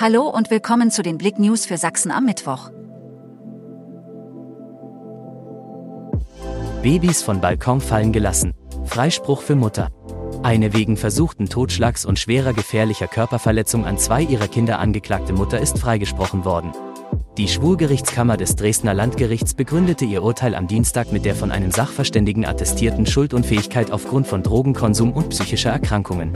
Hallo 0.00 0.28
und 0.28 0.48
willkommen 0.52 0.92
zu 0.92 1.02
den 1.02 1.18
Blick 1.18 1.40
News 1.40 1.66
für 1.66 1.76
Sachsen 1.76 2.12
am 2.12 2.24
Mittwoch. 2.24 2.70
Babys 6.84 7.20
von 7.20 7.40
Balkon 7.40 7.80
fallen 7.80 8.12
gelassen. 8.12 8.54
Freispruch 8.84 9.42
für 9.42 9.56
Mutter. 9.56 9.88
Eine 10.44 10.72
wegen 10.72 10.96
versuchten 10.96 11.48
Totschlags 11.48 12.04
und 12.04 12.16
schwerer 12.16 12.52
gefährlicher 12.52 13.08
Körperverletzung 13.08 13.86
an 13.86 13.98
zwei 13.98 14.22
ihrer 14.22 14.46
Kinder 14.46 14.78
angeklagte 14.78 15.32
Mutter 15.32 15.58
ist 15.58 15.80
freigesprochen 15.80 16.44
worden. 16.44 16.70
Die 17.36 17.48
Schwurgerichtskammer 17.48 18.36
des 18.36 18.54
Dresdner 18.54 18.94
Landgerichts 18.94 19.54
begründete 19.54 20.04
ihr 20.04 20.22
Urteil 20.22 20.54
am 20.54 20.68
Dienstag 20.68 21.10
mit 21.10 21.24
der 21.24 21.34
von 21.34 21.50
einem 21.50 21.72
Sachverständigen 21.72 22.46
attestierten 22.46 23.04
Schuldunfähigkeit 23.04 23.90
aufgrund 23.90 24.28
von 24.28 24.44
Drogenkonsum 24.44 25.10
und 25.12 25.30
psychischer 25.30 25.70
Erkrankungen. 25.70 26.34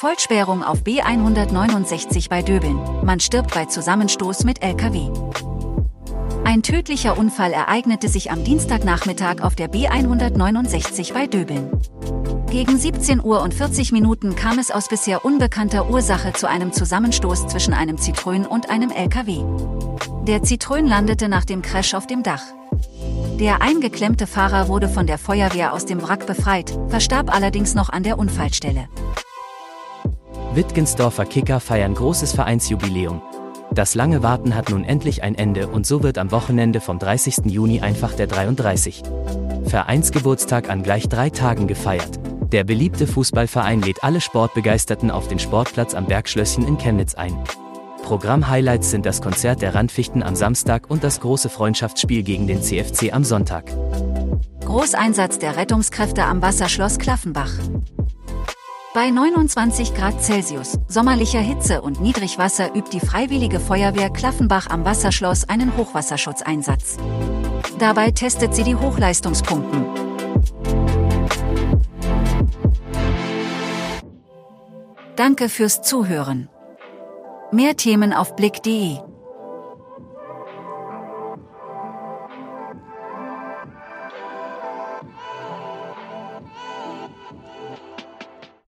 Vollsperrung 0.00 0.64
auf 0.64 0.80
B169 0.80 2.30
bei 2.30 2.40
Döbeln. 2.40 2.80
Man 3.04 3.20
stirbt 3.20 3.52
bei 3.52 3.66
Zusammenstoß 3.66 4.44
mit 4.44 4.62
LKW. 4.62 5.10
Ein 6.42 6.62
tödlicher 6.62 7.18
Unfall 7.18 7.52
ereignete 7.52 8.08
sich 8.08 8.30
am 8.30 8.42
Dienstagnachmittag 8.42 9.42
auf 9.42 9.56
der 9.56 9.70
B169 9.70 11.12
bei 11.12 11.26
Döbeln. 11.26 11.70
Gegen 12.50 12.78
17 12.78 13.22
Uhr 13.22 13.42
und 13.42 13.52
40 13.52 13.92
Minuten 13.92 14.36
kam 14.36 14.58
es 14.58 14.70
aus 14.70 14.88
bisher 14.88 15.22
unbekannter 15.22 15.90
Ursache 15.90 16.32
zu 16.32 16.48
einem 16.48 16.72
Zusammenstoß 16.72 17.48
zwischen 17.48 17.74
einem 17.74 17.98
Zitrön 17.98 18.46
und 18.46 18.70
einem 18.70 18.90
LKW. 18.90 19.44
Der 20.26 20.42
Zitrön 20.42 20.86
landete 20.86 21.28
nach 21.28 21.44
dem 21.44 21.60
Crash 21.60 21.92
auf 21.92 22.06
dem 22.06 22.22
Dach. 22.22 22.44
Der 23.38 23.60
eingeklemmte 23.60 24.26
Fahrer 24.26 24.68
wurde 24.68 24.88
von 24.88 25.06
der 25.06 25.18
Feuerwehr 25.18 25.74
aus 25.74 25.84
dem 25.84 26.00
Wrack 26.02 26.26
befreit, 26.26 26.74
verstarb 26.88 27.30
allerdings 27.34 27.74
noch 27.74 27.90
an 27.90 28.02
der 28.02 28.18
Unfallstelle. 28.18 28.88
Wittgensdorfer 30.52 31.26
Kicker 31.26 31.60
feiern 31.60 31.94
großes 31.94 32.32
Vereinsjubiläum. 32.32 33.22
Das 33.72 33.94
lange 33.94 34.24
Warten 34.24 34.56
hat 34.56 34.70
nun 34.70 34.82
endlich 34.82 35.22
ein 35.22 35.36
Ende 35.36 35.68
und 35.68 35.86
so 35.86 36.02
wird 36.02 36.18
am 36.18 36.32
Wochenende 36.32 36.80
vom 36.80 36.98
30. 36.98 37.44
Juni 37.44 37.80
einfach 37.80 38.14
der 38.14 38.26
33. 38.26 39.04
Vereinsgeburtstag 39.66 40.68
an 40.68 40.82
gleich 40.82 41.08
drei 41.08 41.30
Tagen 41.30 41.68
gefeiert. 41.68 42.18
Der 42.50 42.64
beliebte 42.64 43.06
Fußballverein 43.06 43.80
lädt 43.80 44.02
alle 44.02 44.20
Sportbegeisterten 44.20 45.12
auf 45.12 45.28
den 45.28 45.38
Sportplatz 45.38 45.94
am 45.94 46.06
Bergschlösschen 46.06 46.66
in 46.66 46.78
Chemnitz 46.78 47.14
ein. 47.14 47.38
Programm-Highlights 48.02 48.90
sind 48.90 49.06
das 49.06 49.22
Konzert 49.22 49.62
der 49.62 49.76
Randfichten 49.76 50.24
am 50.24 50.34
Samstag 50.34 50.90
und 50.90 51.04
das 51.04 51.20
große 51.20 51.48
Freundschaftsspiel 51.48 52.24
gegen 52.24 52.48
den 52.48 52.60
CFC 52.60 53.12
am 53.12 53.22
Sonntag. 53.22 53.70
Großeinsatz 54.64 55.38
der 55.38 55.56
Rettungskräfte 55.56 56.24
am 56.24 56.42
Wasserschloss 56.42 56.98
Klaffenbach. 56.98 57.52
Bei 58.92 59.10
29 59.12 59.94
Grad 59.94 60.20
Celsius, 60.20 60.76
sommerlicher 60.88 61.38
Hitze 61.38 61.80
und 61.80 62.00
Niedrigwasser 62.00 62.74
übt 62.74 62.90
die 62.90 62.98
Freiwillige 62.98 63.60
Feuerwehr 63.60 64.10
Klaffenbach 64.10 64.68
am 64.68 64.84
Wasserschloss 64.84 65.48
einen 65.48 65.76
Hochwasserschutzeinsatz. 65.76 66.96
Dabei 67.78 68.10
testet 68.10 68.52
sie 68.52 68.64
die 68.64 68.74
Hochleistungspumpen. 68.74 69.86
Danke 75.14 75.48
fürs 75.48 75.82
Zuhören. 75.82 76.48
Mehr 77.52 77.76
Themen 77.76 78.12
auf 78.12 78.34
blick.de 78.34 78.98